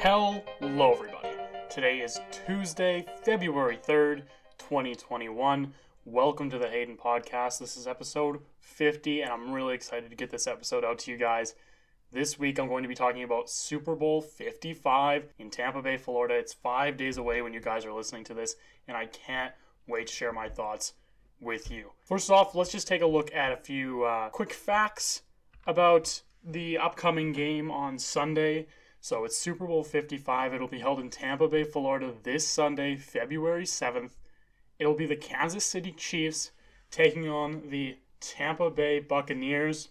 Hello, 0.00 0.44
everybody. 0.92 1.30
Today 1.68 1.98
is 1.98 2.20
Tuesday, 2.30 3.04
February 3.24 3.76
3rd, 3.76 4.22
2021. 4.56 5.74
Welcome 6.04 6.48
to 6.50 6.58
the 6.58 6.68
Hayden 6.68 6.96
Podcast. 6.96 7.58
This 7.58 7.76
is 7.76 7.88
episode 7.88 8.38
50, 8.60 9.22
and 9.22 9.32
I'm 9.32 9.50
really 9.50 9.74
excited 9.74 10.08
to 10.10 10.14
get 10.16 10.30
this 10.30 10.46
episode 10.46 10.84
out 10.84 11.00
to 11.00 11.10
you 11.10 11.16
guys. 11.16 11.56
This 12.12 12.38
week, 12.38 12.60
I'm 12.60 12.68
going 12.68 12.84
to 12.84 12.88
be 12.88 12.94
talking 12.94 13.24
about 13.24 13.50
Super 13.50 13.96
Bowl 13.96 14.22
55 14.22 15.32
in 15.40 15.50
Tampa 15.50 15.82
Bay, 15.82 15.96
Florida. 15.96 16.34
It's 16.34 16.54
five 16.54 16.96
days 16.96 17.16
away 17.16 17.42
when 17.42 17.52
you 17.52 17.60
guys 17.60 17.84
are 17.84 17.92
listening 17.92 18.22
to 18.24 18.34
this, 18.34 18.54
and 18.86 18.96
I 18.96 19.06
can't 19.06 19.52
wait 19.88 20.06
to 20.06 20.12
share 20.12 20.32
my 20.32 20.48
thoughts 20.48 20.92
with 21.40 21.72
you. 21.72 21.90
First 22.04 22.30
off, 22.30 22.54
let's 22.54 22.70
just 22.70 22.86
take 22.86 23.02
a 23.02 23.06
look 23.06 23.34
at 23.34 23.50
a 23.50 23.56
few 23.56 24.04
uh, 24.04 24.28
quick 24.28 24.52
facts 24.52 25.22
about 25.66 26.22
the 26.44 26.78
upcoming 26.78 27.32
game 27.32 27.68
on 27.68 27.98
Sunday. 27.98 28.68
So 29.08 29.24
it's 29.24 29.38
Super 29.38 29.66
Bowl 29.66 29.84
55. 29.84 30.52
It'll 30.52 30.68
be 30.68 30.80
held 30.80 31.00
in 31.00 31.08
Tampa 31.08 31.48
Bay, 31.48 31.64
Florida 31.64 32.12
this 32.24 32.46
Sunday, 32.46 32.94
February 32.94 33.64
7th. 33.64 34.10
It'll 34.78 34.92
be 34.92 35.06
the 35.06 35.16
Kansas 35.16 35.64
City 35.64 35.92
Chiefs 35.92 36.50
taking 36.90 37.26
on 37.26 37.70
the 37.70 37.96
Tampa 38.20 38.68
Bay 38.68 39.00
Buccaneers. 39.00 39.88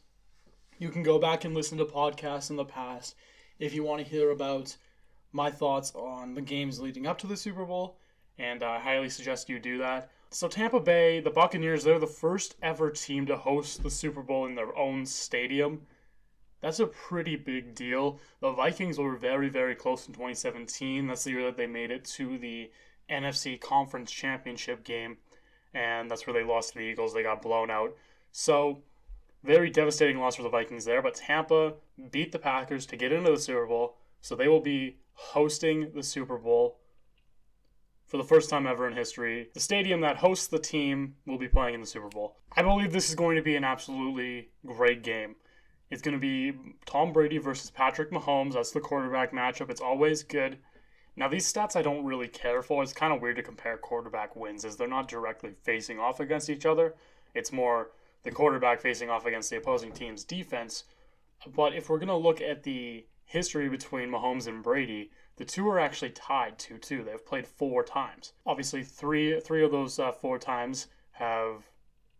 You 0.78 0.90
can 0.90 1.02
go 1.02 1.18
back 1.18 1.46
and 1.46 1.56
listen 1.56 1.80
to 1.80 1.86
podcasts 1.86 2.52
in 2.52 2.58
the 2.58 2.64
past 2.64 3.16
if 3.58 3.74
you 3.74 3.84
want 3.84 4.04
to 4.04 4.08
hear 4.08 4.30
about 4.30 4.78
my 5.32 5.50
thoughts 5.50 5.96
on 5.96 6.36
the 6.36 6.42
games 6.42 6.80
leading 6.80 7.08
up 7.08 7.18
to 7.18 7.26
the 7.26 7.38
Super 7.38 7.66
Bowl, 7.66 7.98
and 8.38 8.62
I 8.62 8.78
highly 8.78 9.10
suggest 9.10 9.50
you 9.50 9.58
do 9.58 9.80
that. 9.80 10.12
So, 10.30 10.48
Tampa 10.48 10.80
Bay, 10.80 11.22
the 11.22 11.32
Buccaneers, 11.32 11.84
they're 11.84 11.98
the 11.98 12.06
first 12.06 12.56
ever 12.62 12.92
team 12.92 13.26
to 13.26 13.36
host 13.36 13.82
the 13.82 13.90
Super 13.90 14.22
Bowl 14.22 14.46
in 14.46 14.54
their 14.54 14.78
own 14.78 15.08
stadium. 15.08 15.88
That's 16.62 16.80
a 16.80 16.88
pretty 16.88 17.36
big 17.36 17.76
deal. 17.76 18.20
The 18.40 18.52
Vikings 18.52 18.98
were 18.98 19.16
very, 19.16 19.50
very 19.50 19.76
close 19.76 20.08
in 20.08 20.14
2017. 20.14 21.08
That's 21.08 21.24
the 21.24 21.32
year 21.32 21.46
that 21.46 21.58
they 21.58 21.68
made 21.68 21.92
it 21.92 22.06
to 22.16 22.38
the 22.38 22.72
NFC 23.10 23.60
Conference 23.60 24.12
Championship 24.12 24.84
game, 24.84 25.18
and 25.74 26.10
that's 26.10 26.26
where 26.26 26.34
they 26.34 26.44
lost 26.44 26.74
to 26.74 26.80
the 26.80 26.86
Eagles. 26.86 27.14
They 27.14 27.24
got 27.24 27.42
blown 27.42 27.70
out. 27.70 27.96
So, 28.32 28.82
very 29.44 29.70
devastating 29.70 30.20
loss 30.20 30.36
for 30.36 30.44
the 30.44 30.50
Vikings 30.50 30.86
there, 30.86 31.02
but 31.02 31.16
Tampa 31.16 31.74
beat 32.12 32.32
the 32.32 32.40
Packers 32.40 32.86
to 32.88 32.98
get 32.98 33.12
into 33.12 33.32
the 33.32 33.40
Super 33.40 33.66
Bowl, 33.66 33.98
so 34.22 34.36
they 34.36 34.48
will 34.48 34.60
be 34.60 34.98
hosting 35.14 35.92
the 35.94 36.04
Super 36.04 36.38
Bowl 36.38 36.80
for 38.08 38.18
the 38.18 38.24
first 38.24 38.50
time 38.50 38.66
ever 38.66 38.88
in 38.88 38.96
history. 38.96 39.50
The 39.54 39.60
stadium 39.60 40.02
that 40.02 40.18
hosts 40.18 40.48
the 40.48 40.60
team 40.60 41.16
will 41.26 41.38
be 41.38 41.48
playing 41.48 41.76
in 41.76 41.82
the 41.82 41.88
Super 41.88 42.08
Bowl. 42.08 42.38
I 42.56 42.62
believe 42.62 42.92
this 42.92 43.10
is 43.10 43.16
going 43.16 43.36
to 43.36 43.42
be 43.42 43.56
an 43.56 43.64
absolutely 43.64 44.50
great 44.66 45.04
game. 45.04 45.36
It's 45.90 46.02
going 46.02 46.16
to 46.16 46.20
be 46.20 46.54
Tom 46.86 47.14
Brady 47.14 47.38
versus 47.38 47.70
Patrick 47.70 48.12
Mahomes. 48.12 48.54
That's 48.54 48.72
the 48.72 48.82
quarterback 48.82 49.32
matchup. 49.32 49.70
It's 49.70 49.82
always 49.82 50.24
good. 50.24 50.58
Now, 51.16 51.28
these 51.28 51.52
stats 51.52 51.76
I 51.76 51.82
don't 51.82 52.06
really 52.06 52.28
care 52.28 52.62
for. 52.62 52.84
It's 52.84 52.94
kind 52.94 53.14
of 53.14 53.22
weird 53.22 53.38
to 53.38 53.44
compare 53.44 53.78
quarterback 53.78 54.36
wins 54.36 54.66
as 54.66 54.76
they're 54.76 54.88
not 54.88 55.08
directly 55.08 55.54
facing 55.64 56.00
off 56.00 56.20
against 56.20 56.50
each 56.50 56.66
other. 56.66 56.96
It's 57.34 57.52
more 57.52 57.92
the 58.24 58.32
quarterback 58.32 58.82
facing 58.82 59.10
off 59.10 59.26
against 59.26 59.50
the 59.50 59.58
opposing 59.58 59.92
team's 59.92 60.24
defense. 60.24 60.84
But 61.56 61.74
if 61.74 61.90
we're 61.90 61.98
going 61.98 62.08
to 62.10 62.16
look 62.16 62.42
at 62.42 62.64
the 62.64 63.06
history 63.24 63.70
between 63.70 64.10
Mahomes 64.10 64.48
and 64.48 64.62
Brady, 64.62 65.12
the 65.38 65.46
two 65.46 65.68
are 65.70 65.80
actually 65.80 66.12
tied 66.12 66.60
2 66.60 66.78
2. 66.78 67.04
They've 67.04 67.26
played 67.26 67.48
four 67.48 67.84
times. 67.84 68.34
Obviously, 68.46 68.84
three, 68.84 69.40
three 69.40 69.64
of 69.64 69.72
those 69.72 70.00
uh, 70.00 70.12
four 70.12 70.38
times 70.38 70.88
have 71.12 71.64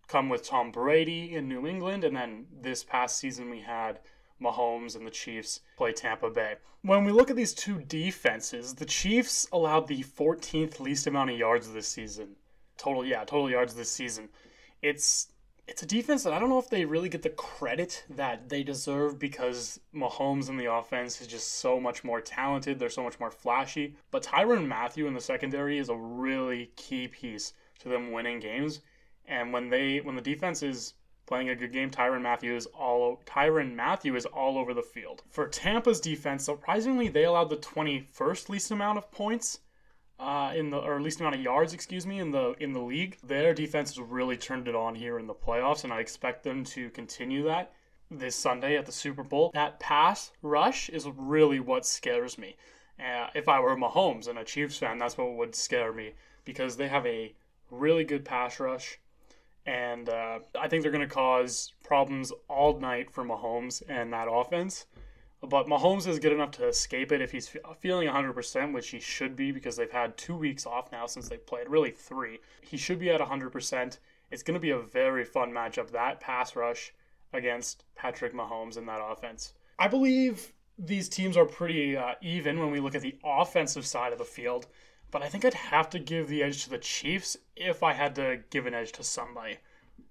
come 0.08 0.30
with 0.30 0.44
Tom 0.44 0.72
Brady 0.72 1.36
in 1.36 1.48
New 1.48 1.68
England, 1.68 2.04
and 2.04 2.16
then 2.16 2.46
this 2.62 2.84
past 2.84 3.18
season 3.18 3.50
we 3.50 3.62
had 3.62 4.00
Mahomes 4.42 4.96
and 4.96 5.06
the 5.06 5.12
Chiefs 5.12 5.62
play 5.78 5.92
Tampa 5.92 6.30
Bay. 6.30 6.56
When 6.82 7.04
we 7.04 7.12
look 7.12 7.30
at 7.30 7.36
these 7.36 7.54
two 7.54 7.82
defenses, 7.82 8.76
the 8.76 8.86
Chiefs 8.86 9.48
allowed 9.52 9.88
the 9.88 10.04
14th 10.04 10.80
least 10.80 11.08
amount 11.08 11.32
of 11.32 11.38
yards 11.38 11.72
this 11.72 11.88
season. 11.88 12.36
Total, 12.78 13.04
yeah, 13.04 13.24
total 13.24 13.50
yards 13.50 13.74
this 13.74 13.92
season. 13.92 14.30
It's 14.82 15.30
it's 15.68 15.84
a 15.84 15.86
defense 15.86 16.24
that 16.24 16.32
I 16.32 16.40
don't 16.40 16.48
know 16.48 16.60
if 16.60 16.70
they 16.70 16.86
really 16.86 17.10
get 17.10 17.24
the 17.24 17.30
credit 17.30 18.06
that 18.10 18.48
they 18.48 18.64
deserve 18.64 19.20
because 19.20 19.82
Mahomes 19.94 20.48
and 20.48 20.58
the 20.58 20.72
offense 20.72 21.20
is 21.20 21.28
just 21.28 21.56
so 21.56 21.78
much 21.78 22.06
more 22.06 22.22
talented. 22.22 22.80
They're 22.80 22.90
so 22.90 23.04
much 23.04 23.20
more 23.20 23.32
flashy. 23.32 23.98
But 24.10 24.24
Tyrann 24.24 24.68
Mathieu 24.68 25.08
in 25.08 25.14
the 25.14 25.20
secondary 25.20 25.78
is 25.78 25.90
a 25.90 25.96
really 25.96 26.72
key 26.78 27.10
piece 27.10 27.52
to 27.80 27.90
them 27.90 28.12
winning 28.12 28.40
games. 28.40 28.80
And 29.28 29.52
when 29.52 29.70
they 29.70 30.00
when 30.00 30.16
the 30.16 30.22
defense 30.22 30.64
is 30.64 30.94
playing 31.26 31.50
a 31.50 31.56
good 31.56 31.74
game, 31.74 31.92
Tyrann 31.92 32.22
Mathieu 32.22 32.56
is 32.56 32.66
all 32.68 33.22
Tyrann 33.26 33.76
Mathieu 33.76 34.16
is 34.16 34.26
all 34.26 34.58
over 34.58 34.74
the 34.74 34.82
field. 34.82 35.24
For 35.30 35.48
Tampa's 35.48 36.00
defense, 36.00 36.46
surprisingly, 36.46 37.10
they 37.10 37.26
allowed 37.26 37.50
the 37.50 37.58
21st 37.58 38.50
least 38.50 38.72
amount 38.72 38.98
of 38.98 39.12
points 39.12 39.60
uh, 40.20 40.54
in 40.56 40.70
the 40.70 40.78
or 40.78 41.02
least 41.02 41.20
amount 41.20 41.36
of 41.36 41.42
yards, 41.42 41.74
excuse 41.74 42.08
me, 42.08 42.20
in 42.20 42.32
the 42.32 42.56
in 42.60 42.74
the 42.74 42.80
league. 42.80 43.18
Their 43.24 43.54
defense 43.54 43.90
has 43.96 44.00
really 44.00 44.38
turned 44.38 44.68
it 44.68 44.76
on 44.76 44.96
here 44.96 45.20
in 45.20 45.28
the 45.28 45.36
playoffs, 45.36 45.84
and 45.84 45.94
I 45.94 46.00
expect 46.00 46.44
them 46.44 46.64
to 46.66 46.90
continue 46.92 47.44
that 47.44 47.74
this 48.10 48.36
Sunday 48.36 48.78
at 48.78 48.86
the 48.86 48.92
Super 48.92 49.24
Bowl. 49.24 49.52
That 49.54 49.80
pass 49.80 50.32
rush 50.42 50.90
is 50.90 51.08
really 51.16 51.60
what 51.60 51.86
scares 51.86 52.38
me. 52.38 52.56
Uh, 53.00 53.28
if 53.36 53.48
I 53.48 53.60
were 53.60 53.76
Mahomes 53.76 54.28
and 54.28 54.40
a 54.40 54.44
Chiefs 54.44 54.78
fan, 54.78 54.98
that's 54.98 55.18
what 55.18 55.36
would 55.36 55.54
scare 55.54 55.94
me 55.94 56.14
because 56.46 56.78
they 56.78 56.88
have 56.88 57.06
a 57.06 57.36
really 57.70 58.06
good 58.06 58.24
pass 58.26 58.60
rush 58.60 58.98
and 59.68 60.08
uh, 60.08 60.40
I 60.58 60.68
think 60.70 60.82
they're 60.82 60.92
going 60.92 61.08
to 61.08 61.14
cause 61.14 61.74
problems 61.84 62.32
all 62.48 62.80
night 62.80 63.12
for 63.12 63.24
Mahomes 63.24 63.84
and 63.90 64.12
that 64.14 64.28
offense. 64.32 64.86
But 65.42 65.68
Mahomes 65.68 66.08
is 66.08 66.18
good 66.18 66.32
enough 66.32 66.52
to 66.52 66.68
escape 66.68 67.12
it 67.12 67.22
if 67.22 67.32
he's 67.32 67.54
feeling 67.80 68.08
100%, 68.08 68.74
which 68.74 68.90
he 68.90 69.00
should 69.00 69.36
be 69.36 69.52
because 69.52 69.76
they've 69.76 69.92
had 69.92 70.18
two 70.18 70.36
weeks 70.36 70.66
off 70.66 70.92
now 70.92 71.06
since 71.06 71.30
they 71.30 71.38
played, 71.38 71.70
really 71.70 71.92
three. 71.92 72.40
He 72.62 72.78
should 72.78 72.98
be 72.98 73.12
at 73.12 73.22
100%. 73.22 74.00
It's 74.32 74.42
going 74.42 74.56
to 74.56 74.60
be 74.60 74.72
a 74.72 74.80
very 74.80 75.26
fun 75.26 75.52
matchup, 75.52 75.92
that 75.92 76.20
pass 76.20 76.56
rush 76.56 76.94
against 77.34 77.84
Patrick 77.94 78.34
Mahomes 78.34 78.78
and 78.78 78.88
that 78.88 79.02
offense. 79.04 79.54
I 79.78 79.90
believe 79.90 80.54
these 80.80 81.10
teams 81.10 81.38
are 81.38 81.46
pretty 81.46 81.98
uh, 81.98 82.14
even 82.22 82.60
when 82.60 82.72
we 82.72 82.80
look 82.80 82.96
at 82.96 83.02
the 83.02 83.18
offensive 83.24 83.86
side 83.86 84.14
of 84.14 84.18
the 84.18 84.26
field 84.26 84.68
but 85.12 85.22
I 85.22 85.30
think 85.30 85.46
I'd 85.46 85.54
have 85.54 85.90
to 85.92 86.00
give 86.00 86.28
the 86.28 86.44
edge 86.44 86.64
to 86.64 86.70
the 86.70 86.78
Chiefs 86.78 87.38
if 87.56 87.84
I 87.84 87.94
had 87.94 88.16
to 88.16 88.40
give 88.50 88.66
an 88.66 88.74
edge 88.74 88.92
to 88.94 89.04
somebody. 89.04 89.58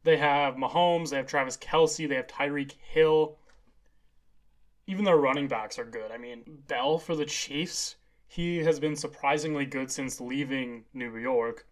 They 0.04 0.16
have 0.16 0.54
Mahomes, 0.54 1.10
they 1.10 1.16
have 1.16 1.26
Travis 1.26 1.56
Kelce, 1.56 2.08
they 2.08 2.14
have 2.14 2.26
Tyreek 2.26 2.72
Hill. 2.80 3.36
Even 4.86 5.04
their 5.04 5.16
running 5.16 5.48
backs 5.48 5.78
are 5.78 5.84
good. 5.84 6.12
I 6.12 6.18
mean, 6.18 6.42
Bell 6.68 6.98
for 6.98 7.16
the 7.16 7.24
Chiefs, 7.24 7.96
he 8.28 8.58
has 8.58 8.78
been 8.78 8.96
surprisingly 8.96 9.66
good 9.66 9.90
since 9.90 10.20
leaving 10.20 10.84
New 10.94 11.16
York. 11.16 11.66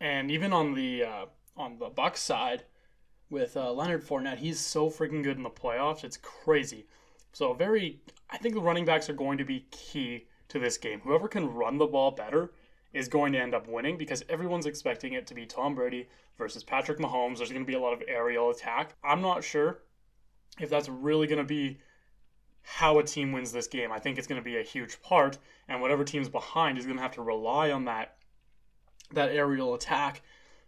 And 0.00 0.30
even 0.30 0.52
on 0.52 0.74
the 0.74 1.04
uh, 1.04 1.26
on 1.56 1.78
the 1.78 1.88
Buck 1.88 2.16
side, 2.16 2.64
with 3.32 3.56
uh, 3.56 3.72
Leonard 3.72 4.04
Fournette, 4.04 4.38
he's 4.38 4.60
so 4.60 4.90
freaking 4.90 5.24
good 5.24 5.38
in 5.38 5.42
the 5.42 5.50
playoffs. 5.50 6.04
It's 6.04 6.18
crazy. 6.18 6.86
So 7.32 7.54
very, 7.54 7.98
I 8.30 8.36
think 8.36 8.54
the 8.54 8.60
running 8.60 8.84
backs 8.84 9.08
are 9.08 9.14
going 9.14 9.38
to 9.38 9.44
be 9.44 9.66
key 9.70 10.26
to 10.52 10.58
this 10.58 10.78
game. 10.78 11.00
Whoever 11.00 11.28
can 11.28 11.52
run 11.52 11.78
the 11.78 11.86
ball 11.86 12.10
better 12.10 12.52
is 12.92 13.08
going 13.08 13.32
to 13.32 13.40
end 13.40 13.54
up 13.54 13.66
winning 13.66 13.96
because 13.96 14.22
everyone's 14.28 14.66
expecting 14.66 15.14
it 15.14 15.26
to 15.26 15.34
be 15.34 15.46
Tom 15.46 15.74
Brady 15.74 16.08
versus 16.36 16.62
Patrick 16.62 16.98
Mahomes. 16.98 17.38
There's 17.38 17.50
going 17.50 17.64
to 17.64 17.66
be 17.66 17.74
a 17.74 17.80
lot 17.80 17.94
of 17.94 18.02
aerial 18.06 18.50
attack. 18.50 18.94
I'm 19.02 19.22
not 19.22 19.42
sure 19.42 19.78
if 20.60 20.68
that's 20.68 20.90
really 20.90 21.26
going 21.26 21.38
to 21.38 21.44
be 21.44 21.78
how 22.62 22.98
a 22.98 23.02
team 23.02 23.32
wins 23.32 23.50
this 23.50 23.66
game. 23.66 23.90
I 23.90 23.98
think 23.98 24.18
it's 24.18 24.26
going 24.26 24.40
to 24.40 24.44
be 24.44 24.58
a 24.58 24.62
huge 24.62 25.00
part, 25.00 25.38
and 25.68 25.80
whatever 25.80 26.04
team's 26.04 26.28
behind 26.28 26.78
is 26.78 26.84
going 26.84 26.96
to 26.96 27.02
have 27.02 27.14
to 27.14 27.22
rely 27.22 27.70
on 27.70 27.86
that 27.86 28.16
that 29.12 29.30
aerial 29.30 29.74
attack. 29.74 30.22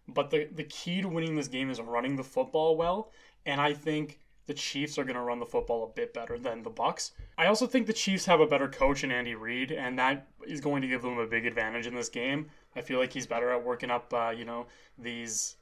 But 0.07 0.31
the 0.31 0.47
the 0.51 0.63
key 0.63 1.01
to 1.01 1.07
winning 1.07 1.35
this 1.35 1.47
game 1.47 1.69
is 1.69 1.79
running 1.79 2.15
the 2.15 2.23
football 2.23 2.75
well, 2.75 3.11
and 3.45 3.61
I 3.61 3.73
think 3.73 4.19
the 4.47 4.53
Chiefs 4.53 4.97
are 4.97 5.03
going 5.03 5.15
to 5.15 5.21
run 5.21 5.39
the 5.39 5.45
football 5.45 5.83
a 5.83 5.87
bit 5.87 6.13
better 6.13 6.37
than 6.37 6.63
the 6.63 6.69
Bucks. 6.69 7.11
I 7.37 7.47
also 7.47 7.65
think 7.65 7.87
the 7.87 7.93
Chiefs 7.93 8.25
have 8.25 8.39
a 8.39 8.47
better 8.47 8.67
coach 8.67 9.03
in 9.03 9.11
Andy 9.11 9.35
Reid, 9.35 9.71
and 9.71 9.97
that 9.97 10.27
is 10.45 10.61
going 10.61 10.81
to 10.81 10.87
give 10.87 11.01
them 11.01 11.17
a 11.17 11.25
big 11.25 11.45
advantage 11.45 11.87
in 11.87 11.95
this 11.95 12.09
game. 12.09 12.49
I 12.75 12.81
feel 12.81 12.99
like 12.99 13.13
he's 13.13 13.25
better 13.25 13.51
at 13.51 13.63
working 13.63 13.89
up, 13.89 14.13
uh, 14.13 14.33
you 14.35 14.45
know, 14.45 14.67
these 14.97 15.55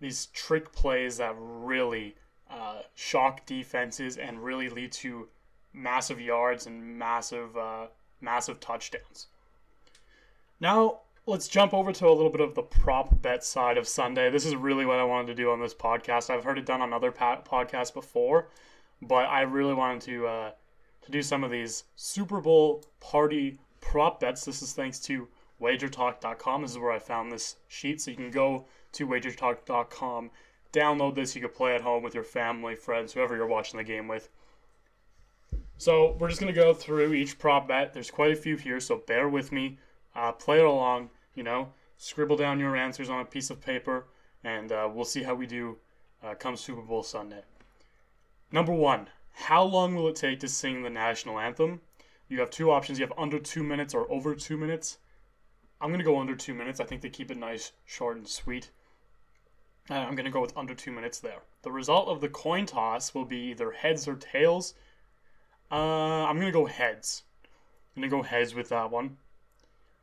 these 0.00 0.26
trick 0.26 0.72
plays 0.72 1.18
that 1.18 1.34
really 1.38 2.16
uh, 2.50 2.80
shock 2.94 3.46
defenses 3.46 4.16
and 4.16 4.42
really 4.42 4.68
lead 4.68 4.90
to 4.90 5.28
massive 5.72 6.20
yards 6.20 6.66
and 6.66 6.98
massive 6.98 7.56
uh, 7.56 7.86
massive 8.20 8.60
touchdowns. 8.60 9.26
Now, 10.60 11.00
let's 11.26 11.46
jump 11.46 11.72
over 11.72 11.92
to 11.92 12.08
a 12.08 12.10
little 12.10 12.30
bit 12.30 12.40
of 12.40 12.54
the 12.54 12.62
prop 12.62 13.22
bet 13.22 13.44
side 13.44 13.78
of 13.78 13.86
Sunday. 13.86 14.30
This 14.30 14.44
is 14.44 14.56
really 14.56 14.84
what 14.84 14.98
I 14.98 15.04
wanted 15.04 15.28
to 15.28 15.34
do 15.34 15.50
on 15.50 15.60
this 15.60 15.74
podcast. 15.74 16.30
I've 16.30 16.44
heard 16.44 16.58
it 16.58 16.66
done 16.66 16.82
on 16.82 16.92
other 16.92 17.12
podcasts 17.12 17.94
before, 17.94 18.48
but 19.00 19.26
I 19.28 19.42
really 19.42 19.74
wanted 19.74 20.02
to 20.02 20.26
uh, 20.26 20.50
to 21.02 21.10
do 21.10 21.22
some 21.22 21.44
of 21.44 21.50
these 21.50 21.84
Super 21.96 22.40
Bowl 22.40 22.84
party 23.00 23.58
prop 23.80 24.20
bets. 24.20 24.44
This 24.44 24.62
is 24.62 24.72
thanks 24.72 24.98
to 25.00 25.28
WagerTalk.com. 25.60 26.62
This 26.62 26.72
is 26.72 26.78
where 26.78 26.92
I 26.92 26.98
found 26.98 27.30
this 27.30 27.56
sheet, 27.68 28.00
so 28.00 28.10
you 28.10 28.16
can 28.16 28.30
go 28.30 28.66
to 28.92 29.06
WagerTalk.com, 29.06 30.30
download 30.72 31.14
this. 31.14 31.36
You 31.36 31.42
can 31.42 31.50
play 31.50 31.74
at 31.74 31.80
home 31.80 32.02
with 32.02 32.14
your 32.14 32.24
family, 32.24 32.74
friends, 32.74 33.12
whoever 33.12 33.36
you're 33.36 33.46
watching 33.46 33.78
the 33.78 33.84
game 33.84 34.08
with. 34.08 34.28
So 35.78 36.16
we're 36.18 36.28
just 36.28 36.40
gonna 36.40 36.52
go 36.52 36.74
through 36.74 37.14
each 37.14 37.38
prop 37.38 37.68
bet. 37.68 37.92
There's 37.92 38.10
quite 38.10 38.32
a 38.32 38.36
few 38.36 38.56
here, 38.56 38.80
so 38.80 38.96
bear 39.06 39.28
with 39.28 39.52
me. 39.52 39.78
Uh, 40.14 40.32
play 40.32 40.58
it 40.58 40.64
along. 40.64 41.10
You 41.34 41.42
know, 41.42 41.72
scribble 41.96 42.36
down 42.36 42.60
your 42.60 42.76
answers 42.76 43.08
on 43.08 43.20
a 43.20 43.24
piece 43.24 43.50
of 43.50 43.60
paper, 43.60 44.06
and 44.44 44.70
uh, 44.70 44.88
we'll 44.92 45.04
see 45.04 45.22
how 45.22 45.34
we 45.34 45.46
do 45.46 45.78
uh, 46.22 46.34
come 46.34 46.56
Super 46.56 46.82
Bowl 46.82 47.02
Sunday. 47.02 47.42
Number 48.50 48.72
one, 48.72 49.08
how 49.32 49.62
long 49.62 49.94
will 49.94 50.08
it 50.08 50.16
take 50.16 50.40
to 50.40 50.48
sing 50.48 50.82
the 50.82 50.90
national 50.90 51.38
anthem? 51.38 51.80
You 52.28 52.40
have 52.40 52.50
two 52.50 52.70
options. 52.70 52.98
You 52.98 53.06
have 53.06 53.18
under 53.18 53.38
two 53.38 53.62
minutes 53.62 53.94
or 53.94 54.10
over 54.10 54.34
two 54.34 54.56
minutes. 54.56 54.98
I'm 55.80 55.90
gonna 55.90 56.04
go 56.04 56.20
under 56.20 56.36
two 56.36 56.54
minutes. 56.54 56.80
I 56.80 56.84
think 56.84 57.02
they 57.02 57.08
keep 57.08 57.30
it 57.30 57.36
nice, 57.36 57.72
short, 57.84 58.16
and 58.16 58.28
sweet. 58.28 58.70
Uh, 59.90 59.94
I'm 59.94 60.14
gonna 60.14 60.30
go 60.30 60.40
with 60.40 60.56
under 60.56 60.74
two 60.74 60.92
minutes 60.92 61.18
there. 61.18 61.42
The 61.62 61.72
result 61.72 62.08
of 62.08 62.20
the 62.20 62.28
coin 62.28 62.66
toss 62.66 63.14
will 63.14 63.24
be 63.24 63.38
either 63.50 63.72
heads 63.72 64.06
or 64.06 64.14
tails. 64.14 64.74
Uh, 65.70 66.24
I'm 66.24 66.38
gonna 66.38 66.52
go 66.52 66.66
heads. 66.66 67.24
I'm 67.96 68.02
gonna 68.02 68.10
go 68.10 68.22
heads 68.22 68.54
with 68.54 68.68
that 68.68 68.90
one. 68.90 69.16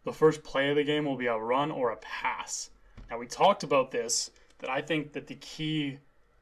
The 0.09 0.15
first 0.15 0.41
play 0.41 0.71
of 0.71 0.75
the 0.75 0.83
game 0.83 1.05
will 1.05 1.17
be 1.17 1.27
a 1.27 1.37
run 1.37 1.69
or 1.69 1.91
a 1.91 1.97
pass. 1.97 2.71
Now 3.11 3.19
we 3.19 3.27
talked 3.27 3.61
about 3.61 3.91
this 3.91 4.31
that 4.57 4.67
I 4.67 4.81
think 4.81 5.13
that 5.13 5.27
the 5.27 5.35
key 5.35 5.99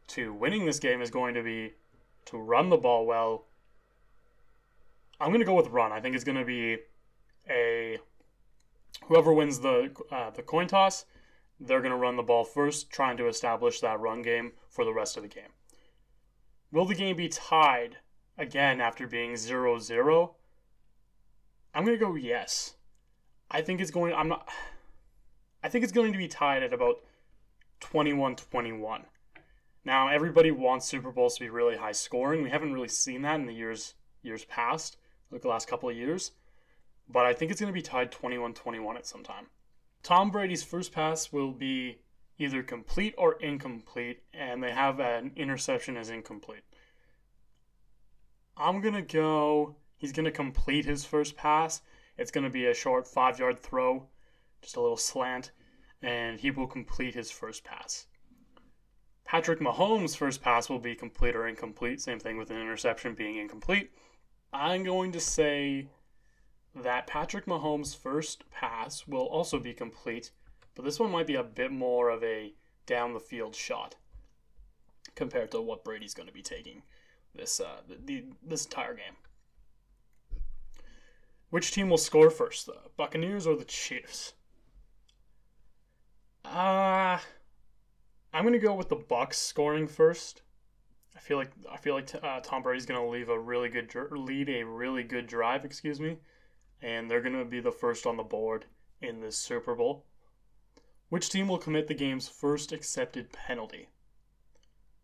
to 0.07 0.33
winning 0.33 0.63
this 0.63 0.79
game 0.79 1.01
is 1.01 1.11
going 1.11 1.33
to 1.33 1.43
be 1.43 1.73
to 2.27 2.37
run 2.37 2.69
the 2.69 2.77
ball 2.77 3.05
well. 3.05 3.43
I'm 5.19 5.33
gonna 5.33 5.43
go 5.43 5.53
with 5.53 5.67
run. 5.67 5.91
I 5.91 5.99
think 5.99 6.15
it's 6.15 6.23
gonna 6.23 6.45
be 6.45 6.77
a 7.49 7.97
whoever 9.03 9.33
wins 9.33 9.59
the 9.59 9.91
uh, 10.13 10.29
the 10.29 10.43
coin 10.43 10.67
toss, 10.67 11.03
they're 11.59 11.81
gonna 11.81 11.97
run 11.97 12.15
the 12.15 12.23
ball 12.23 12.45
first, 12.45 12.89
trying 12.89 13.17
to 13.17 13.27
establish 13.27 13.81
that 13.81 13.99
run 13.99 14.21
game 14.21 14.53
for 14.69 14.85
the 14.85 14.93
rest 14.93 15.17
of 15.17 15.23
the 15.23 15.29
game. 15.29 15.51
Will 16.71 16.85
the 16.85 16.95
game 16.95 17.17
be 17.17 17.27
tied 17.27 17.97
again 18.37 18.79
after 18.79 19.07
being 19.07 19.33
0-0? 19.33 20.35
I'm 21.75 21.83
gonna 21.83 21.97
go 21.97 22.15
yes. 22.15 22.76
I 23.49 23.61
think 23.61 23.81
it's 23.81 23.91
going. 23.91 24.13
I'm 24.13 24.27
not. 24.27 24.47
I 25.63 25.69
think 25.69 25.83
it's 25.83 25.93
going 25.93 26.11
to 26.11 26.17
be 26.17 26.27
tied 26.27 26.63
at 26.63 26.73
about 26.73 26.97
21-21. 27.81 29.01
Now 29.85 30.07
everybody 30.07 30.51
wants 30.51 30.87
Super 30.87 31.11
Bowls 31.11 31.35
to 31.35 31.43
be 31.43 31.49
really 31.49 31.77
high 31.77 31.93
scoring. 31.93 32.43
We 32.43 32.49
haven't 32.49 32.73
really 32.73 32.87
seen 32.87 33.21
that 33.23 33.39
in 33.39 33.45
the 33.45 33.53
years 33.53 33.95
years 34.21 34.45
past, 34.45 34.97
like 35.31 35.41
the 35.41 35.47
last 35.47 35.67
couple 35.67 35.89
of 35.89 35.95
years. 35.95 36.31
But 37.09 37.25
I 37.25 37.33
think 37.33 37.51
it's 37.51 37.61
going 37.61 37.71
to 37.71 37.77
be 37.77 37.81
tied 37.81 38.11
21-21 38.11 38.97
at 38.97 39.07
some 39.07 39.23
time. 39.23 39.47
Tom 40.03 40.29
Brady's 40.29 40.63
first 40.63 40.91
pass 40.91 41.31
will 41.31 41.51
be 41.51 41.99
either 42.37 42.61
complete 42.61 43.15
or 43.17 43.33
incomplete, 43.33 44.23
and 44.33 44.61
they 44.61 44.71
have 44.71 44.99
an 44.99 45.31
interception 45.35 45.95
as 45.97 46.09
incomplete. 46.09 46.63
I'm 48.57 48.81
going 48.81 48.93
to 48.93 49.01
go. 49.01 49.75
He's 49.95 50.11
going 50.11 50.25
to 50.25 50.31
complete 50.31 50.85
his 50.85 51.05
first 51.05 51.37
pass. 51.37 51.81
It's 52.17 52.31
going 52.31 52.43
to 52.43 52.49
be 52.49 52.65
a 52.65 52.73
short 52.73 53.07
five 53.07 53.39
yard 53.39 53.59
throw, 53.59 54.07
just 54.61 54.75
a 54.75 54.81
little 54.81 54.97
slant, 54.97 55.51
and 56.01 56.39
he 56.39 56.51
will 56.51 56.67
complete 56.67 57.15
his 57.15 57.31
first 57.31 57.63
pass. 57.63 58.07
Patrick 59.25 59.59
Mahomes' 59.59 60.15
first 60.15 60.41
pass 60.41 60.69
will 60.69 60.79
be 60.79 60.95
complete 60.95 61.35
or 61.35 61.47
incomplete. 61.47 61.99
Same 61.99 62.19
thing 62.19 62.37
with 62.37 62.49
an 62.49 62.57
interception 62.61 63.13
being 63.13 63.37
incomplete. 63.37 63.91
I'm 64.53 64.83
going 64.83 65.11
to 65.11 65.19
say 65.19 65.89
that 66.73 67.07
Patrick 67.07 67.45
Mahomes' 67.45 67.95
first 67.95 68.49
pass 68.49 69.05
will 69.05 69.25
also 69.25 69.59
be 69.59 69.73
complete, 69.73 70.31
but 70.75 70.85
this 70.85 70.99
one 70.99 71.11
might 71.11 71.27
be 71.27 71.35
a 71.35 71.43
bit 71.43 71.71
more 71.71 72.09
of 72.09 72.23
a 72.23 72.53
down 72.85 73.13
the 73.13 73.19
field 73.19 73.53
shot 73.53 73.95
compared 75.15 75.51
to 75.51 75.61
what 75.61 75.83
Brady's 75.83 76.13
going 76.13 76.27
to 76.27 76.33
be 76.33 76.41
taking 76.41 76.83
this 77.35 77.59
uh, 77.59 77.81
the, 77.87 77.97
the, 78.05 78.25
this 78.41 78.65
entire 78.65 78.93
game. 78.93 79.15
Which 81.49 81.71
team 81.71 81.89
will 81.89 81.97
score 81.97 82.29
first, 82.29 82.65
the 82.65 82.75
Buccaneers 82.97 83.47
or 83.47 83.55
the 83.55 83.65
Chiefs? 83.65 84.33
Uh, 86.43 87.19
I'm 88.33 88.43
gonna 88.43 88.59
go 88.59 88.73
with 88.73 88.89
the 88.89 88.95
Bucks 88.95 89.37
scoring 89.37 89.87
first. 89.87 90.41
I 91.15 91.19
feel 91.19 91.37
like 91.37 91.51
I 91.71 91.77
feel 91.77 91.95
like 91.95 92.13
uh, 92.21 92.41
Tom 92.41 92.63
Brady's 92.63 92.85
gonna 92.85 93.07
leave 93.07 93.29
a 93.29 93.39
really 93.39 93.69
good 93.69 93.93
lead 94.11 94.49
a 94.49 94.63
really 94.63 95.03
good 95.03 95.27
drive, 95.27 95.63
excuse 95.65 95.99
me, 95.99 96.17
and 96.81 97.09
they're 97.09 97.21
gonna 97.21 97.45
be 97.45 97.59
the 97.59 97.71
first 97.71 98.05
on 98.05 98.17
the 98.17 98.23
board 98.23 98.65
in 99.01 99.21
this 99.21 99.37
Super 99.37 99.73
Bowl. 99.73 100.05
Which 101.09 101.29
team 101.29 101.47
will 101.47 101.57
commit 101.57 101.87
the 101.87 101.93
game's 101.93 102.27
first 102.27 102.73
accepted 102.73 103.31
penalty? 103.31 103.87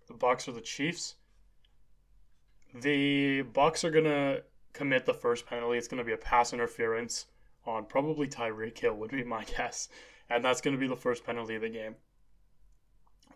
The 0.07 0.13
Bucks 0.13 0.47
or 0.47 0.51
the 0.51 0.61
Chiefs? 0.61 1.15
The 2.75 3.43
Bucks 3.43 3.85
are 3.85 3.91
gonna 3.91 4.41
commit 4.73 5.05
the 5.05 5.13
first 5.13 5.45
penalty. 5.45 5.77
It's 5.77 5.87
gonna 5.87 6.03
be 6.03 6.13
a 6.13 6.17
pass 6.17 6.53
interference 6.53 7.25
on 7.65 7.85
probably 7.85 8.27
Tyreek 8.27 8.77
Hill 8.77 8.95
would 8.95 9.11
be 9.11 9.23
my 9.23 9.43
guess, 9.57 9.87
and 10.29 10.43
that's 10.43 10.61
gonna 10.61 10.77
be 10.77 10.87
the 10.87 10.95
first 10.95 11.25
penalty 11.25 11.55
of 11.55 11.61
the 11.61 11.69
game. 11.69 11.95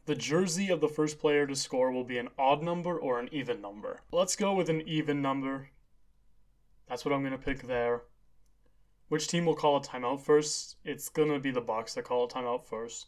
The 0.07 0.16
jersey 0.16 0.69
of 0.69 0.80
the 0.80 0.88
first 0.88 1.19
player 1.19 1.45
to 1.45 1.54
score 1.54 1.92
will 1.92 2.06
be 2.06 2.18
an 2.18 2.30
odd 2.39 2.63
number 2.63 2.98
or 2.98 3.19
an 3.19 3.28
even 3.34 3.60
number. 3.60 4.00
Let's 4.10 4.38
go 4.38 4.54
with 4.54 4.69
an 4.69 4.81
even 4.88 5.22
number. 5.22 5.69
That's 6.88 7.04
what 7.04 7.13
I'm 7.13 7.24
going 7.24 7.34
to 7.34 7.38
pick 7.38 7.63
there. 7.63 8.04
Which 9.10 9.28
team 9.28 9.45
will 9.45 9.56
call 9.56 9.75
a 9.75 9.81
timeout 9.81 10.22
first? 10.22 10.78
It's 10.86 11.10
going 11.10 11.30
to 11.34 11.39
be 11.39 11.51
the 11.51 11.60
Bucks 11.60 11.94
that 11.94 12.06
call 12.06 12.24
a 12.24 12.30
timeout 12.30 12.63
first. 12.63 13.07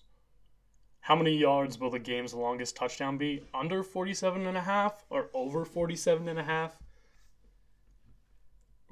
How 0.99 1.15
many 1.15 1.37
yards 1.37 1.79
will 1.79 1.89
the 1.89 1.99
game's 1.99 2.33
longest 2.33 2.75
touchdown 2.75 3.17
be? 3.17 3.43
Under 3.53 3.81
47 3.81 4.45
and 4.45 4.57
a 4.57 4.61
half 4.61 5.05
or 5.09 5.29
over 5.33 5.63
47 5.63 6.27
and 6.27 6.37
a 6.37 6.43
half? 6.43 6.77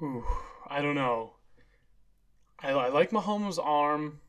Ooh, 0.00 0.24
I 0.66 0.80
don't 0.80 0.94
know. 0.94 1.34
I, 2.60 2.70
I 2.70 2.88
like 2.88 3.10
Mahomes' 3.10 3.58
arm. 3.62 4.20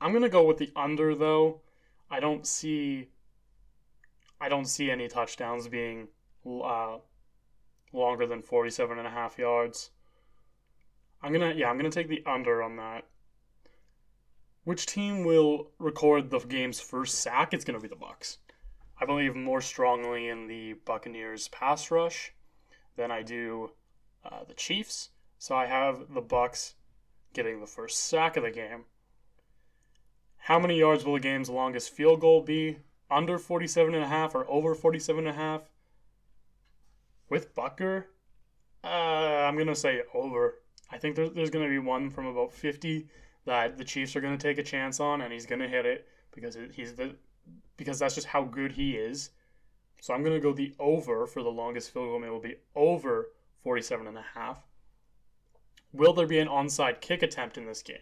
I'm 0.00 0.12
to 0.22 0.28
go 0.28 0.44
with 0.44 0.58
the 0.58 0.70
under 0.76 1.14
though 1.14 1.62
I 2.10 2.20
don't 2.20 2.46
see 2.46 3.08
I 4.40 4.48
don't 4.48 4.66
see 4.66 4.90
any 4.90 5.08
touchdowns 5.08 5.68
being 5.68 6.08
uh, 6.46 6.98
longer 7.92 8.26
than 8.26 8.42
47 8.42 8.98
and 8.98 9.06
a 9.06 9.10
half 9.10 9.38
yards. 9.38 9.90
I'm 11.22 11.32
to 11.32 11.58
yeah, 11.58 11.70
I'm 11.70 11.78
to 11.90 11.94
take 11.94 12.08
the 12.08 12.22
under 12.26 12.62
on 12.62 12.76
that. 12.76 13.06
Which 14.64 14.86
team 14.86 15.24
will 15.24 15.70
record 15.78 16.30
the 16.30 16.40
game's 16.40 16.80
first 16.80 17.20
sack? 17.20 17.54
It's 17.54 17.64
to 17.78 17.82
be 17.82 17.88
the 17.88 17.96
Bucks. 17.96 18.38
I 19.00 19.06
believe 19.06 19.34
more 19.34 19.60
strongly 19.60 20.28
in 20.28 20.46
the 20.46 20.74
Buccaneers 20.84 21.48
pass 21.48 21.90
rush 21.90 22.32
than 22.96 23.10
I 23.10 23.22
do 23.22 23.70
uh, 24.24 24.44
the 24.46 24.54
Chiefs. 24.54 25.10
So 25.38 25.54
I 25.54 25.66
have 25.66 26.14
the 26.14 26.20
Bucks 26.20 26.74
getting 27.32 27.60
the 27.60 27.66
first 27.66 27.98
sack 28.06 28.36
of 28.36 28.44
the 28.44 28.50
game. 28.50 28.84
How 30.38 30.58
many 30.58 30.78
yards 30.78 31.04
will 31.04 31.16
a 31.16 31.20
game's 31.20 31.50
longest 31.50 31.90
field 31.90 32.20
goal 32.20 32.42
be? 32.42 32.78
Under 33.10 33.38
47 33.38 33.94
and 33.94 34.04
a 34.04 34.08
half 34.08 34.34
or 34.34 34.48
over 34.48 34.74
47 34.74 35.26
and 35.26 35.34
a 35.34 35.38
half? 35.38 35.62
With 37.28 37.54
Butker? 37.54 38.04
Uh, 38.82 38.86
I'm 38.86 39.54
going 39.54 39.68
to 39.68 39.74
say 39.74 40.02
over. 40.12 40.60
I 40.90 40.98
think 40.98 41.16
there's, 41.16 41.30
there's 41.32 41.50
going 41.50 41.64
to 41.64 41.70
be 41.70 41.78
one 41.78 42.10
from 42.10 42.26
about 42.26 42.52
50 42.52 43.06
that 43.46 43.78
the 43.78 43.84
Chiefs 43.84 44.14
are 44.16 44.20
going 44.20 44.36
to 44.36 44.42
take 44.42 44.58
a 44.58 44.62
chance 44.62 45.00
on, 45.00 45.22
and 45.22 45.32
he's 45.32 45.46
going 45.46 45.60
to 45.60 45.68
hit 45.68 45.86
it 45.86 46.06
because 46.34 46.56
he's 46.72 46.94
the 46.94 47.14
because 47.76 47.98
that's 47.98 48.14
just 48.14 48.26
how 48.26 48.44
good 48.44 48.72
he 48.72 48.92
is. 48.92 49.30
So 50.00 50.12
I'm 50.12 50.22
going 50.22 50.36
to 50.36 50.40
go 50.40 50.52
the 50.52 50.74
over 50.78 51.26
for 51.26 51.42
the 51.42 51.50
longest 51.50 51.92
field 51.92 52.08
goal. 52.08 52.22
It 52.22 52.30
will 52.30 52.40
be 52.40 52.56
over 52.74 53.30
47 53.64 54.06
and 54.06 54.18
a 54.18 54.24
half. 54.34 54.58
Will 55.92 56.12
there 56.12 56.26
be 56.26 56.38
an 56.38 56.48
onside 56.48 57.00
kick 57.00 57.22
attempt 57.22 57.56
in 57.56 57.66
this 57.66 57.82
game? 57.82 57.96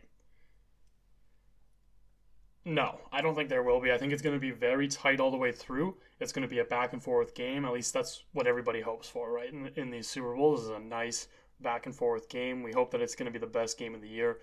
No, 2.65 3.01
I 3.11 3.23
don't 3.23 3.35
think 3.35 3.49
there 3.49 3.63
will 3.63 3.81
be. 3.81 3.93
I 3.93 3.99
think 3.99 4.13
it's 4.13 4.23
going 4.23 4.37
to 4.37 4.41
be 4.41 4.51
very 4.51 4.87
tight 4.87 5.21
all 5.21 5.31
the 5.31 5.37
way 5.37 5.51
through. 5.51 5.97
It's 6.21 6.33
going 6.33 6.43
to 6.43 6.49
be 6.49 6.61
a 6.61 6.65
back 6.65 6.93
and 6.93 7.03
forth 7.03 7.35
game. 7.35 7.65
At 7.65 7.73
least 7.73 7.93
that's 7.93 8.25
what 8.33 8.47
everybody 8.47 8.81
hopes 8.81 9.09
for, 9.09 9.33
right? 9.33 9.53
In, 9.53 9.71
in 9.77 9.91
these 9.91 10.09
Super 10.09 10.35
Bowls, 10.35 10.65
is 10.65 10.69
a 10.69 10.79
nice 10.79 11.29
back 11.61 11.87
and 11.87 11.95
forth 11.95 12.29
game. 12.29 12.63
We 12.63 12.73
hope 12.73 12.91
that 12.93 13.01
it's 13.01 13.15
going 13.15 13.27
to 13.27 13.33
be 13.33 13.39
the 13.39 13.47
best 13.51 13.79
game 13.79 13.95
of 13.95 14.01
the 14.01 14.09
year. 14.09 14.39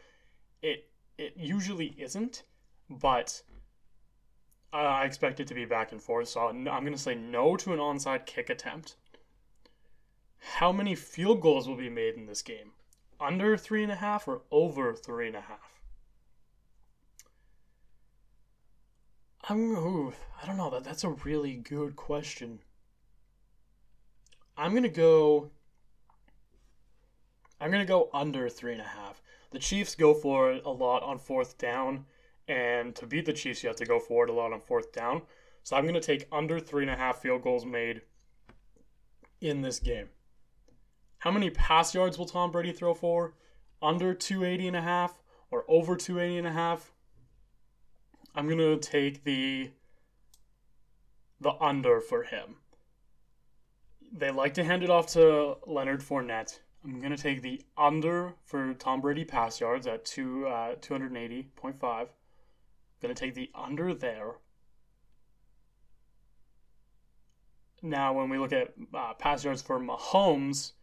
It 0.62 0.90
it 1.18 1.34
usually 1.38 1.96
isn't, 1.98 2.44
but 2.90 3.42
uh, 4.74 4.78
I 4.78 5.06
expect 5.06 5.40
it 5.40 5.48
to 5.48 5.54
be 5.54 5.66
back 5.66 5.92
and 5.92 6.02
forth. 6.02 6.30
So 6.30 6.42
I'm 6.42 6.64
going 6.64 6.92
to 6.92 6.98
say 6.98 7.16
no 7.16 7.56
to 7.58 7.74
an 7.74 7.80
onside 7.80 8.26
kick 8.26 8.50
attempt. 8.50 8.96
How 10.40 10.72
many 10.72 10.96
field 10.96 11.42
goals 11.42 11.68
will 11.68 11.76
be 11.76 11.90
made 11.90 12.16
in 12.16 12.26
this 12.26 12.42
game? 12.42 12.72
Under 13.20 13.58
three 13.58 13.84
and 13.84 13.92
a 13.92 13.96
half 13.96 14.28
or 14.28 14.42
over 14.52 14.94
three 14.94 15.28
and 15.28 15.36
a 15.36 15.42
half? 15.42 15.80
I'm 19.48 19.72
ooh, 19.76 20.14
I 20.42 20.46
don't 20.46 20.58
know 20.58 20.70
that 20.70 20.84
that's 20.84 21.04
a 21.04 21.10
really 21.10 21.56
good 21.56 21.96
question. 21.96 22.60
I'm 24.56 24.74
gonna 24.74 24.90
go. 24.90 25.50
I'm 27.60 27.72
gonna 27.72 27.86
go 27.86 28.10
under 28.14 28.48
three 28.48 28.74
and 28.74 28.82
a 28.82 28.86
half. 28.86 29.22
The 29.52 29.60
Chiefs 29.60 29.96
go 29.96 30.14
for 30.14 30.52
it 30.52 30.66
a 30.66 30.70
lot 30.70 31.02
on 31.02 31.18
fourth 31.18 31.58
down, 31.58 32.06
and 32.48 32.96
to 32.96 33.08
beat 33.08 33.26
the 33.26 33.34
Chiefs, 33.34 33.64
you 33.64 33.70
have 33.70 33.78
to 33.78 33.86
go 33.86 34.00
for 34.00 34.24
it 34.24 34.30
a 34.30 34.34
lot 34.34 34.54
on 34.54 34.62
fourth 34.62 34.92
down. 34.92 35.24
So 35.64 35.76
I'm 35.76 35.86
gonna 35.86 36.00
take 36.00 36.28
under 36.32 36.60
three 36.60 36.84
and 36.84 36.92
a 36.92 36.96
half 36.96 37.22
field 37.22 37.42
goals 37.42 37.66
made 37.66 38.02
in 39.42 39.62
this 39.62 39.80
game. 39.80 40.10
How 41.20 41.32
many 41.32 41.50
pass 41.50 41.94
yards 41.94 42.18
will 42.18 42.26
Tom 42.26 42.52
Brady 42.52 42.72
throw 42.72 42.94
for? 42.94 43.34
Under 43.82 44.14
280 44.14 44.68
and 44.68 44.78
a 44.78 44.82
half 44.82 45.22
or 45.52 45.66
over 45.68 45.96
280 45.96 46.40
and 46.40 46.48
a 46.48 46.52
half? 46.52 46.92
I'm 48.36 48.46
going 48.46 48.58
to 48.58 48.78
take 48.78 49.24
the 49.24 49.72
the 51.42 51.54
under 51.62 52.02
for 52.02 52.24
him. 52.24 52.56
They 54.12 54.32
like 54.32 54.54
to 54.56 54.64
hand 54.64 54.84
it 54.84 54.90
off 54.90 55.08
to 55.08 55.58
Leonard 55.68 56.02
Fournette. 56.02 56.60
I'm 56.84 57.00
going 57.00 57.16
to 57.16 57.22
take 57.22 57.42
the 57.42 57.62
under 57.78 58.34
for 58.44 58.74
Tom 58.74 59.02
Brady 59.02 59.26
pass 59.26 59.60
yards 59.60 59.88
at 59.88 60.06
two, 60.06 60.48
uh, 60.48 60.76
280.5. 60.76 61.80
Going 61.82 62.08
to 63.02 63.14
take 63.14 63.36
the 63.36 63.50
under 63.54 63.94
there. 63.94 64.36
Now, 67.82 68.14
when 68.14 68.30
we 68.30 68.38
look 68.38 68.52
at 68.52 68.74
uh, 68.94 69.14
pass 69.14 69.44
yards 69.44 69.62
for 69.62 69.80
Mahomes, 69.80 70.74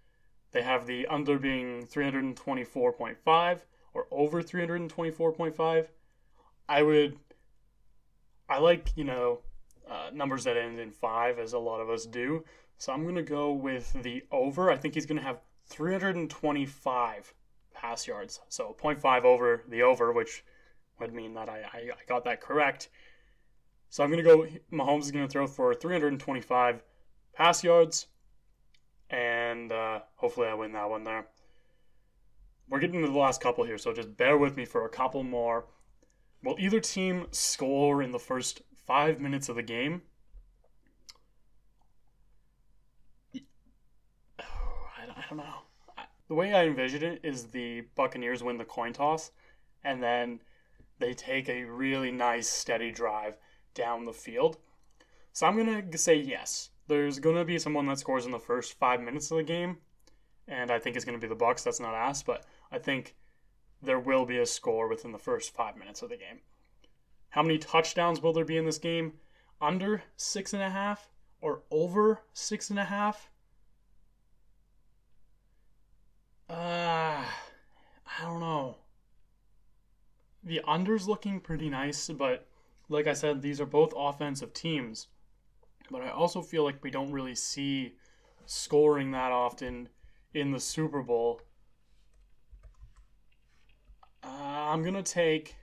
they 0.57 0.63
have 0.63 0.87
the 0.87 1.07
under 1.09 1.39
being 1.39 1.87
324.5 1.87 3.59
or 3.93 4.07
over 4.11 4.43
324.5. 4.43 5.87
I 6.67 6.83
would, 6.83 7.19
I 8.49 8.57
like, 8.57 8.89
you 8.97 9.05
know, 9.05 9.41
uh, 9.87 10.09
numbers 10.15 10.45
that 10.45 10.57
end 10.57 10.81
in 10.81 10.93
five, 10.93 11.39
as 11.39 11.53
a 11.53 11.59
lot 11.59 11.83
of 11.83 11.91
us 11.91 12.07
do. 12.07 12.43
So 12.79 12.91
I'm 12.91 13.03
going 13.03 13.17
to 13.17 13.23
go 13.23 13.53
with 13.53 14.03
the 14.03 14.23
over. 14.33 14.71
I 14.71 14.79
think 14.79 14.95
he's 14.95 15.05
going 15.05 15.19
to 15.19 15.27
have 15.27 15.43
325 15.67 17.35
pass 17.75 18.07
yards. 18.07 18.41
So 18.49 18.75
0.5 18.83 19.25
over 19.25 19.63
the 19.69 19.83
over, 19.83 20.11
which 20.11 20.43
would 21.01 21.13
mean 21.13 21.35
that 21.35 21.51
I, 21.51 21.65
I, 21.71 21.79
I 21.79 22.05
got 22.09 22.25
that 22.25 22.41
correct. 22.41 22.89
So 23.91 24.03
I'm 24.03 24.11
going 24.11 24.25
to 24.25 24.31
go, 24.31 24.47
Mahomes 24.73 25.03
is 25.03 25.11
going 25.11 25.27
to 25.27 25.31
throw 25.31 25.47
for 25.47 25.75
325 25.75 26.83
pass 27.35 27.63
yards. 27.63 28.07
And 29.11 29.71
uh, 29.73 30.01
hopefully 30.17 30.49
I 30.49 30.55
win 30.55 30.73
that 30.73 30.91
one 30.91 31.05
there. 31.05 31.27
We're 32.69 32.81
getting 32.81 33.01
to 33.03 33.07
the 33.07 33.19
last 33.19 33.41
couple 33.41 33.65
here, 33.65 33.79
so 33.79 33.93
just 33.93 34.17
bear 34.17 34.37
with 34.37 34.57
me 34.57 34.65
for 34.65 34.85
a 34.85 34.89
couple 34.89 35.23
more. 35.23 35.67
Will 36.43 36.57
either 36.59 36.81
team 36.81 37.27
score 37.31 38.03
in 38.03 38.11
the 38.11 38.19
first 38.19 38.63
five 38.87 39.21
minutes 39.21 39.49
of 39.49 39.57
the 39.57 39.63
game? 39.63 40.03
I 44.41 45.25
don't 45.29 45.39
know. 45.39 45.63
The 46.29 46.35
way 46.35 46.53
I 46.53 46.65
envision 46.65 47.05
it 47.05 47.21
is 47.23 47.45
the 47.47 47.83
Buccaneers 47.95 48.43
win 48.43 48.59
the 48.59 48.65
coin 48.65 48.93
toss, 48.93 49.31
and 49.85 50.03
then 50.03 50.41
they 50.99 51.15
take 51.15 51.49
a 51.49 51.65
really 51.65 52.11
nice 52.11 52.49
steady 52.49 52.91
drive 52.91 53.37
down 53.75 54.05
the 54.05 54.13
field. 54.13 54.57
So 55.33 55.47
I'm 55.47 55.57
gonna 55.57 55.97
say 55.97 56.17
yes. 56.17 56.71
There's 56.88 57.19
gonna 57.19 57.45
be 57.45 57.59
someone 57.59 57.87
that 57.87 57.99
scores 57.99 58.26
in 58.26 58.33
the 58.33 58.38
first 58.38 58.78
five 58.78 59.00
minutes 59.00 59.31
of 59.31 59.38
the 59.38 59.43
game, 59.43 59.78
and 60.47 60.71
I 60.71 60.78
think 60.78 60.97
it's 60.97 61.05
gonna 61.05 61.19
be 61.19 61.26
the 61.26 61.35
Bucks. 61.35 61.64
That's 61.64 61.81
not 61.81 61.95
asked, 61.95 62.26
but 62.26 62.45
I 62.71 62.78
think 62.78 63.14
there 63.83 63.99
will 63.99 64.25
be 64.25 64.38
a 64.38 64.47
score 64.47 64.88
within 64.88 65.12
the 65.12 65.19
first 65.19 65.55
five 65.55 65.76
minutes 65.76 66.02
of 66.02 66.09
the 66.09 66.16
game. 66.16 66.40
How 67.31 67.43
many 67.43 67.59
touchdowns 67.59 68.23
will 68.23 68.33
there 68.33 68.45
be 68.45 68.57
in 68.57 68.64
this 68.64 68.78
game? 68.78 69.14
Under 69.61 70.02
six 70.16 70.52
and 70.52 70.62
a 70.62 70.71
half 70.71 71.11
or 71.40 71.62
over 71.71 72.23
six 72.33 72.71
and 72.71 72.78
a 72.78 72.85
half? 72.85 73.31
Uh, 76.49 77.25
I 77.25 78.23
don't 78.23 78.40
know. 78.40 78.76
The 80.43 80.62
under's 80.66 81.09
looking 81.09 81.40
pretty 81.40 81.69
nice, 81.69 82.09
but 82.09 82.47
like 82.88 83.07
I 83.07 83.14
said, 83.14 83.43
these 83.43 83.61
are 83.61 83.66
both 83.66 83.93
offensive 83.97 84.52
teams. 84.52 85.09
But 85.90 86.02
I 86.02 86.11
also 86.11 86.43
feel 86.43 86.64
like 86.64 86.83
we 86.83 86.90
don't 86.90 87.12
really 87.12 87.35
see 87.35 87.95
scoring 88.47 89.11
that 89.12 89.33
often 89.33 89.88
in 90.35 90.50
the 90.50 90.61
Super 90.61 91.02
Bowl. 91.02 91.40
Uh, 94.25 94.28
I'm 94.28 94.83
going 94.83 94.95
to 94.95 95.02
take 95.02 95.57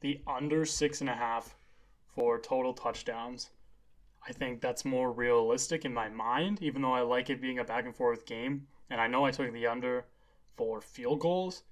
the 0.00 0.20
under 0.26 0.64
six 0.64 1.00
and 1.00 1.08
a 1.08 1.14
half 1.14 1.56
for 2.14 2.38
total 2.38 2.74
touchdowns. 2.74 3.50
I 4.28 4.32
think 4.32 4.60
that's 4.60 4.84
more 4.84 5.12
realistic 5.12 5.84
in 5.84 5.94
my 5.94 6.08
mind, 6.08 6.60
even 6.60 6.82
though 6.82 6.92
I 6.92 7.02
like 7.02 7.30
it 7.30 7.40
being 7.40 7.58
a 7.58 7.64
back 7.64 7.84
and 7.84 7.94
forth 7.94 8.26
game 8.26 8.66
and 8.90 9.00
I 9.00 9.06
know 9.06 9.24
I 9.24 9.30
took 9.30 9.52
the 9.52 9.66
under 9.66 10.06
for 10.56 10.80
field 10.80 11.20
goals. 11.20 11.62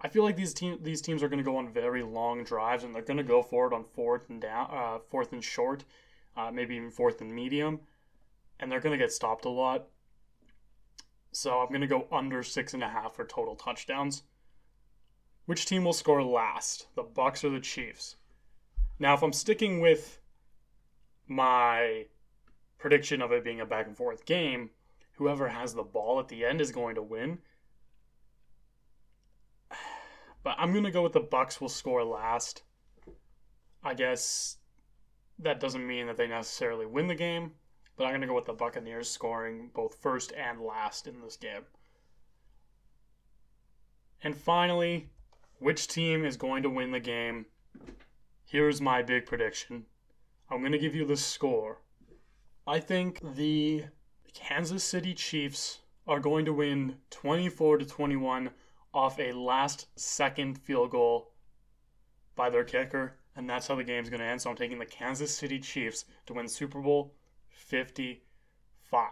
I 0.00 0.08
feel 0.08 0.22
like 0.22 0.36
these 0.36 0.54
team 0.54 0.78
these 0.82 1.00
teams 1.00 1.22
are 1.22 1.28
going 1.28 1.38
to 1.38 1.44
go 1.44 1.56
on 1.56 1.72
very 1.72 2.02
long 2.02 2.44
drives, 2.44 2.84
and 2.84 2.94
they're 2.94 3.02
going 3.02 3.16
to 3.16 3.22
go 3.22 3.42
for 3.42 3.66
it 3.66 3.74
on 3.74 3.84
fourth 3.84 4.28
and 4.30 4.40
down, 4.40 4.68
uh, 4.70 4.98
fourth 5.10 5.32
and 5.32 5.42
short, 5.42 5.84
uh, 6.38 6.52
maybe 6.52 6.76
even 6.76 6.90
fourth 6.90 7.20
and 7.20 7.34
medium, 7.34 7.80
and 8.60 8.70
they're 8.70 8.80
going 8.80 8.96
to 8.96 9.04
get 9.04 9.12
stopped 9.12 9.44
a 9.44 9.48
lot. 9.48 9.88
So 11.32 11.58
I'm 11.58 11.68
going 11.68 11.80
to 11.80 11.86
go 11.86 12.06
under 12.12 12.42
six 12.42 12.74
and 12.74 12.82
a 12.82 12.88
half 12.88 13.16
for 13.16 13.24
total 13.24 13.56
touchdowns. 13.56 14.22
Which 15.46 15.66
team 15.66 15.84
will 15.84 15.92
score 15.92 16.22
last, 16.22 16.86
the 16.94 17.02
Bucks 17.02 17.42
or 17.42 17.50
the 17.50 17.60
Chiefs? 17.60 18.16
Now, 18.98 19.14
if 19.14 19.22
I'm 19.22 19.32
sticking 19.32 19.80
with 19.80 20.20
my 21.26 22.06
prediction 22.78 23.20
of 23.20 23.32
it 23.32 23.44
being 23.44 23.60
a 23.60 23.66
back 23.66 23.86
and 23.86 23.96
forth 23.96 24.24
game, 24.24 24.70
whoever 25.12 25.48
has 25.48 25.74
the 25.74 25.82
ball 25.82 26.20
at 26.20 26.28
the 26.28 26.44
end 26.44 26.60
is 26.60 26.70
going 26.70 26.94
to 26.94 27.02
win. 27.02 27.38
But 30.44 30.54
I'm 30.56 30.72
gonna 30.72 30.92
go 30.92 31.02
with 31.02 31.12
the 31.12 31.20
Bucks 31.20 31.60
will 31.60 31.68
score 31.68 32.04
last. 32.04 32.62
I 33.82 33.92
guess 33.92 34.56
that 35.38 35.60
doesn't 35.60 35.86
mean 35.86 36.06
that 36.06 36.16
they 36.16 36.26
necessarily 36.26 36.86
win 36.86 37.06
the 37.06 37.14
game, 37.14 37.52
but 37.96 38.04
I'm 38.04 38.12
gonna 38.12 38.26
go 38.26 38.34
with 38.34 38.46
the 38.46 38.52
Buccaneers 38.52 39.10
scoring 39.10 39.70
both 39.74 39.94
first 40.00 40.32
and 40.32 40.60
last 40.60 41.06
in 41.06 41.20
this 41.20 41.36
game. 41.36 41.62
And 44.22 44.36
finally, 44.36 45.10
which 45.60 45.86
team 45.86 46.24
is 46.24 46.36
going 46.36 46.62
to 46.64 46.70
win 46.70 46.90
the 46.90 47.00
game? 47.00 47.46
Here's 48.44 48.80
my 48.80 49.02
big 49.02 49.26
prediction. 49.26 49.86
I'm 50.50 50.60
going 50.60 50.72
to 50.72 50.78
give 50.78 50.94
you 50.94 51.04
the 51.04 51.16
score. 51.16 51.82
I 52.66 52.80
think 52.80 53.20
the 53.36 53.84
Kansas 54.32 54.82
City 54.82 55.14
Chiefs 55.14 55.80
are 56.06 56.20
going 56.20 56.44
to 56.46 56.52
win 56.52 56.96
24 57.10 57.78
to 57.78 57.84
21 57.84 58.50
off 58.94 59.18
a 59.18 59.32
last 59.32 59.86
second 59.96 60.58
field 60.58 60.90
goal 60.90 61.32
by 62.34 62.48
their 62.48 62.64
kicker, 62.64 63.18
and 63.38 63.48
that's 63.48 63.68
how 63.68 63.76
the 63.76 63.84
game's 63.84 64.10
going 64.10 64.20
to 64.20 64.26
end. 64.26 64.42
So 64.42 64.50
I'm 64.50 64.56
taking 64.56 64.80
the 64.80 64.84
Kansas 64.84 65.32
City 65.34 65.60
Chiefs 65.60 66.04
to 66.26 66.34
win 66.34 66.48
Super 66.48 66.80
Bowl 66.80 67.14
55. 67.50 69.10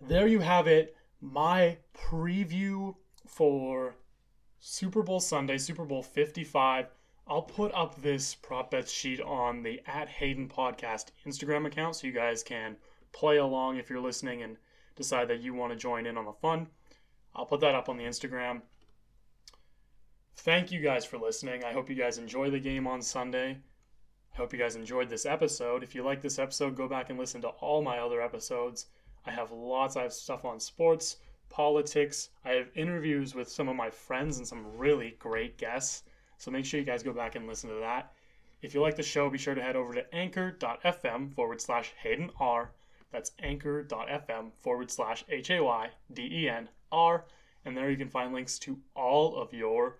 There 0.00 0.26
you 0.26 0.40
have 0.40 0.66
it, 0.66 0.96
my 1.20 1.78
preview 1.96 2.96
for 3.28 3.94
Super 4.58 5.04
Bowl 5.04 5.20
Sunday, 5.20 5.56
Super 5.56 5.84
Bowl 5.84 6.02
55. 6.02 6.88
I'll 7.28 7.42
put 7.42 7.72
up 7.72 8.02
this 8.02 8.34
prop 8.34 8.72
bet 8.72 8.88
sheet 8.88 9.20
on 9.20 9.62
the 9.62 9.80
at 9.86 10.08
Hayden 10.08 10.48
Podcast 10.48 11.06
Instagram 11.24 11.64
account 11.64 11.94
so 11.96 12.08
you 12.08 12.12
guys 12.12 12.42
can 12.42 12.76
play 13.12 13.36
along 13.36 13.76
if 13.76 13.88
you're 13.88 14.00
listening 14.00 14.42
and 14.42 14.56
decide 14.96 15.28
that 15.28 15.40
you 15.40 15.54
want 15.54 15.72
to 15.72 15.78
join 15.78 16.06
in 16.06 16.18
on 16.18 16.24
the 16.24 16.32
fun. 16.32 16.66
I'll 17.36 17.46
put 17.46 17.60
that 17.60 17.76
up 17.76 17.88
on 17.88 17.96
the 17.96 18.04
Instagram. 18.04 18.62
Thank 20.36 20.72
you 20.72 20.80
guys 20.80 21.04
for 21.04 21.16
listening. 21.16 21.64
I 21.64 21.72
hope 21.72 21.88
you 21.88 21.94
guys 21.94 22.18
enjoy 22.18 22.50
the 22.50 22.58
game 22.58 22.86
on 22.86 23.00
Sunday. 23.00 23.58
I 24.32 24.36
hope 24.36 24.52
you 24.52 24.58
guys 24.58 24.76
enjoyed 24.76 25.08
this 25.08 25.26
episode. 25.26 25.82
If 25.82 25.94
you 25.94 26.02
like 26.02 26.20
this 26.20 26.38
episode, 26.38 26.76
go 26.76 26.88
back 26.88 27.08
and 27.08 27.18
listen 27.18 27.40
to 27.42 27.48
all 27.48 27.82
my 27.82 27.98
other 27.98 28.20
episodes. 28.20 28.86
I 29.24 29.30
have 29.30 29.52
lots. 29.52 29.96
I 29.96 30.02
have 30.02 30.12
stuff 30.12 30.44
on 30.44 30.60
sports, 30.60 31.16
politics. 31.48 32.30
I 32.44 32.50
have 32.50 32.68
interviews 32.74 33.34
with 33.34 33.48
some 33.48 33.68
of 33.68 33.76
my 33.76 33.88
friends 33.88 34.38
and 34.38 34.46
some 34.46 34.76
really 34.76 35.16
great 35.18 35.56
guests. 35.56 36.02
So 36.36 36.50
make 36.50 36.66
sure 36.66 36.80
you 36.80 36.84
guys 36.84 37.02
go 37.02 37.12
back 37.12 37.36
and 37.36 37.46
listen 37.46 37.70
to 37.70 37.76
that. 37.76 38.12
If 38.60 38.74
you 38.74 38.82
like 38.82 38.96
the 38.96 39.02
show, 39.02 39.30
be 39.30 39.38
sure 39.38 39.54
to 39.54 39.62
head 39.62 39.76
over 39.76 39.94
to 39.94 40.14
anchor.fm 40.14 41.32
forward 41.32 41.60
slash 41.60 41.92
Hayden 42.02 42.30
R. 42.40 42.72
That's 43.12 43.30
anchor.fm 43.40 44.50
forward 44.62 44.90
slash 44.90 45.24
H 45.28 45.50
A 45.50 45.62
Y 45.62 45.90
D 46.12 46.28
E 46.30 46.48
N 46.48 46.68
R. 46.90 47.24
And 47.64 47.76
there 47.76 47.90
you 47.90 47.96
can 47.96 48.10
find 48.10 48.34
links 48.34 48.58
to 48.60 48.78
all 48.94 49.36
of 49.36 49.54
your 49.54 49.96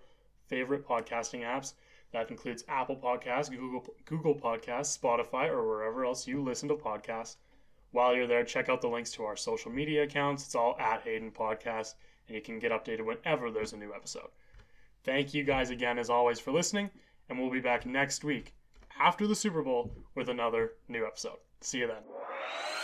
favorite 0.47 0.87
podcasting 0.87 1.41
apps. 1.41 1.73
That 2.11 2.29
includes 2.29 2.63
Apple 2.67 2.95
Podcasts, 2.95 3.49
Google, 3.49 3.85
Google 4.05 4.35
Podcasts, 4.35 4.97
Spotify, 4.97 5.49
or 5.49 5.67
wherever 5.67 6.05
else 6.05 6.27
you 6.27 6.41
listen 6.41 6.69
to 6.69 6.75
podcasts. 6.75 7.37
While 7.91 8.15
you're 8.15 8.27
there, 8.27 8.43
check 8.43 8.69
out 8.69 8.81
the 8.81 8.89
links 8.89 9.11
to 9.11 9.23
our 9.23 9.35
social 9.35 9.71
media 9.71 10.03
accounts. 10.03 10.45
It's 10.45 10.55
all 10.55 10.75
at 10.79 11.01
Hayden 11.01 11.31
Podcast, 11.31 11.95
and 12.27 12.35
you 12.35 12.41
can 12.41 12.59
get 12.59 12.71
updated 12.71 13.05
whenever 13.05 13.51
there's 13.51 13.73
a 13.73 13.77
new 13.77 13.93
episode. 13.93 14.29
Thank 15.03 15.33
you 15.33 15.43
guys 15.43 15.69
again, 15.69 15.97
as 15.99 16.09
always, 16.09 16.39
for 16.39 16.51
listening, 16.51 16.89
and 17.29 17.39
we'll 17.39 17.51
be 17.51 17.59
back 17.59 17.85
next 17.85 18.23
week 18.23 18.53
after 18.99 19.27
the 19.27 19.35
Super 19.35 19.61
Bowl 19.61 19.95
with 20.15 20.29
another 20.29 20.73
new 20.87 21.05
episode. 21.05 21.37
See 21.61 21.79
you 21.79 21.87
then. 21.87 22.74